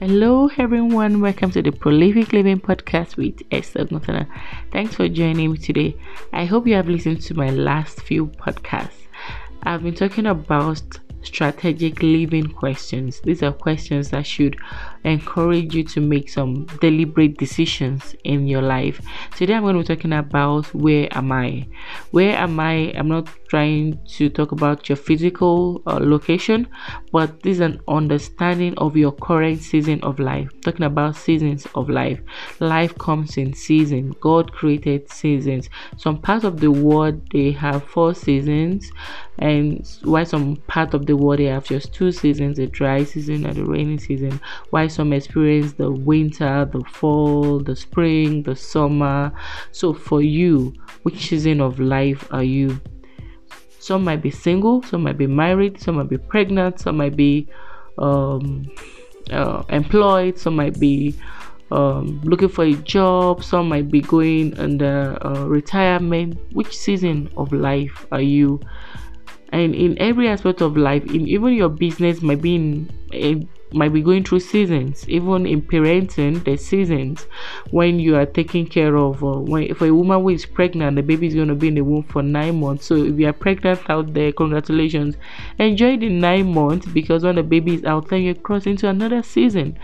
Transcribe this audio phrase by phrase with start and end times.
[0.00, 1.20] Hello, everyone.
[1.20, 4.28] Welcome to the Prolific Living Podcast with Esther Gunther.
[4.70, 5.96] Thanks for joining me today.
[6.32, 9.08] I hope you have listened to my last few podcasts.
[9.64, 10.80] I've been talking about
[11.22, 13.20] strategic living questions.
[13.24, 14.56] These are questions that should
[15.04, 19.00] encourage you to make some deliberate decisions in your life.
[19.36, 21.66] Today, I'm going to be talking about where am I?
[22.10, 22.92] Where am I?
[22.96, 26.68] I'm not trying to talk about your physical uh, location,
[27.12, 30.48] but this is an understanding of your current season of life.
[30.62, 32.20] Talking about seasons of life.
[32.60, 34.14] Life comes in seasons.
[34.20, 35.68] God created seasons.
[35.96, 38.90] Some parts of the world they have four seasons,
[39.38, 43.46] and why some part of the world they have just two seasons: the dry season
[43.46, 44.40] and the rainy season.
[44.70, 49.32] Why some experience the winter, the fall, the spring, the summer.
[49.72, 52.80] So for you, which season of life are you?
[53.78, 57.48] Some might be single, some might be married, some might be pregnant, some might be
[57.96, 58.70] um,
[59.30, 61.14] uh, employed, some might be
[61.70, 66.38] um, looking for a job, some might be going under uh, retirement.
[66.52, 68.60] Which season of life are you?
[69.50, 73.92] And in every aspect of life, in even your business might be in a might
[73.92, 75.08] be going through seasons.
[75.08, 77.26] Even in parenting the seasons
[77.70, 81.02] when you are taking care of uh, when for a woman who is pregnant the
[81.02, 82.86] baby is going to be in the womb for nine months.
[82.86, 85.16] So if you are pregnant out there congratulations.
[85.58, 89.22] Enjoy the nine months because when the baby is out then you cross into another
[89.22, 89.78] season.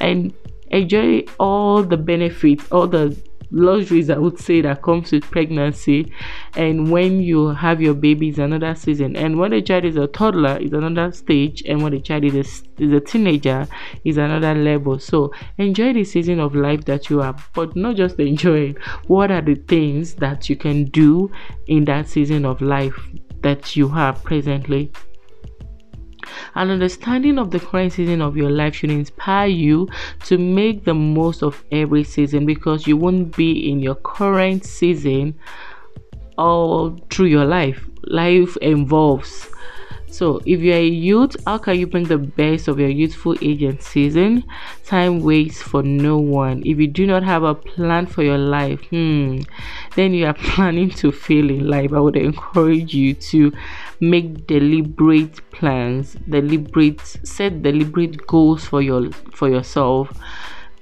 [0.00, 0.32] And
[0.70, 3.14] enjoy all the benefits all the
[3.52, 6.12] luxuries I would say that comes with pregnancy.
[6.56, 9.16] And when you have your baby is another season.
[9.16, 11.62] And when the child is a toddler is another stage.
[11.66, 13.66] And when the child is a, is a teenager
[14.04, 14.98] is another level.
[14.98, 18.78] So enjoy the season of life that you have but not just enjoy it.
[19.06, 21.30] What are the things that you can do
[21.66, 22.98] in that season of life
[23.42, 24.92] that you have presently
[26.54, 29.88] an understanding of the current season of your life should inspire you
[30.24, 35.38] to make the most of every season because you won't be in your current season
[36.38, 37.86] all through your life.
[38.04, 39.48] Life evolves
[40.12, 43.62] so, if you're a youth, how can you bring the best of your youthful age
[43.62, 44.44] and season?
[44.84, 46.62] Time waits for no one.
[46.66, 49.40] If you do not have a plan for your life, hmm,
[49.96, 51.94] then you are planning to fail in life.
[51.94, 53.54] I would encourage you to
[54.02, 60.10] make deliberate plans, deliberate set deliberate goals for your for yourself.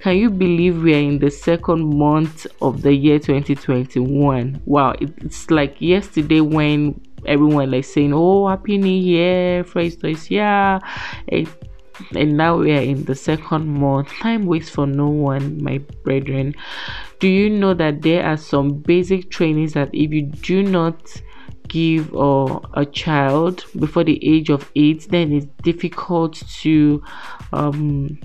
[0.00, 4.62] Can you believe we are in the second month of the year 2021?
[4.64, 10.78] Wow, it's like yesterday when everyone like saying, "Oh, happy New Year, Fresh Toys, yeah."
[11.28, 11.46] And,
[12.16, 14.08] and now we are in the second month.
[14.08, 16.54] Time waits for no one, my brethren.
[17.18, 21.20] Do you know that there are some basic trainings that if you do not
[21.70, 27.02] give or a child before the age of eight, then it's difficult to
[27.52, 28.18] um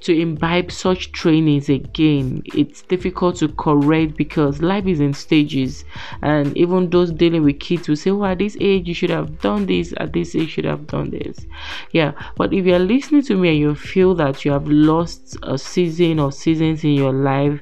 [0.00, 2.42] to imbibe such trainings again.
[2.46, 5.84] It's difficult to correct because life is in stages.
[6.22, 9.40] And even those dealing with kids will say well at this age you should have
[9.40, 9.94] done this.
[9.98, 11.46] At this age you should have done this.
[11.92, 15.56] Yeah but if you're listening to me and you feel that you have lost a
[15.56, 17.60] season or seasons in your life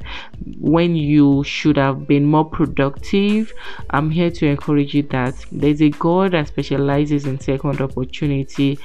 [0.58, 3.52] when you should have been more productive
[3.90, 8.78] i'm here to encourage you that there's a god that specializes in second opportunity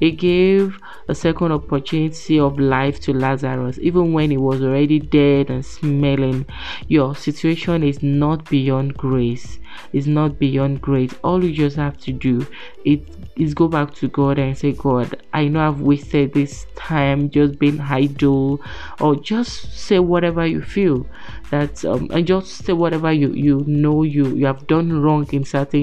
[0.00, 5.50] he gave a second opportunity of life to Lazarus, even when he was already dead
[5.50, 6.46] and smelling.
[6.88, 9.58] Your situation is not beyond grace.
[9.92, 11.14] It's not beyond grace.
[11.24, 12.46] All you just have to do
[12.84, 17.58] is go back to God and say, God, I know I've wasted this time just
[17.58, 18.60] being idle,
[19.00, 21.06] or just say whatever you feel
[21.50, 25.44] that um, and just say whatever you you know you you have done wrong in
[25.44, 25.81] certain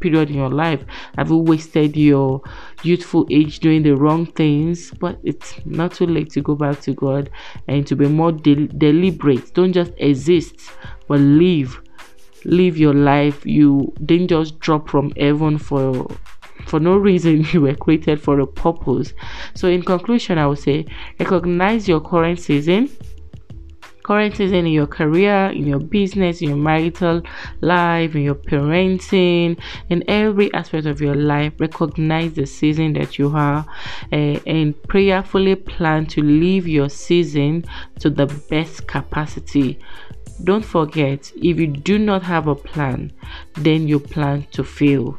[0.00, 0.84] period in your life?
[1.16, 2.42] Have you wasted your
[2.82, 4.90] youthful age doing the wrong things?
[4.92, 7.30] But it's not too late to go back to God
[7.68, 9.54] and to be more de- deliberate.
[9.54, 10.72] Don't just exist,
[11.06, 11.80] but live.
[12.44, 13.44] Live your life.
[13.44, 16.08] You didn't just drop from heaven for
[16.66, 19.14] for no reason you were created for a purpose
[19.54, 20.84] so in conclusion i would say
[21.18, 22.88] recognize your current season
[24.10, 27.22] current season in your career, in your business, in your marital
[27.60, 29.56] life, in your parenting,
[29.88, 31.52] in every aspect of your life.
[31.60, 33.64] Recognize the season that you are
[34.12, 37.64] uh, and prayerfully plan to live your season
[38.00, 39.78] to the best capacity.
[40.42, 43.12] Don't forget, if you do not have a plan,
[43.58, 45.16] then you plan to fail.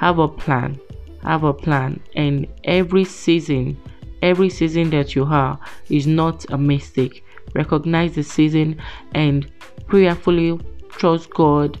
[0.00, 0.80] Have a plan.
[1.22, 2.00] Have a plan.
[2.16, 3.80] And every season,
[4.22, 8.80] every season that you have is not a mistake recognize the season
[9.12, 9.50] and
[9.86, 10.60] prayerfully
[10.90, 11.78] trust God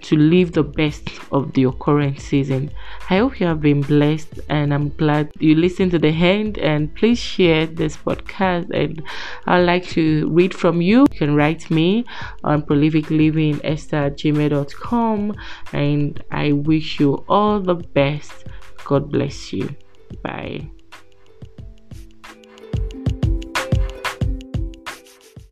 [0.00, 2.70] to live the best of your current season.
[3.10, 6.94] I hope you have been blessed and I'm glad you listened to the end and
[6.94, 9.02] please share this podcast and
[9.46, 11.00] I'd like to read from you.
[11.00, 12.04] You can write me
[12.44, 15.34] on prolificlivingesther@gmail.com
[15.72, 18.46] and I wish you all the best.
[18.84, 19.74] God bless you.
[20.22, 20.77] Bye.